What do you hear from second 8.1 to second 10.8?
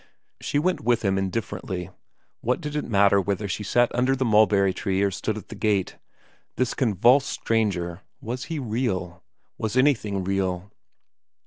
was he real? Was anything real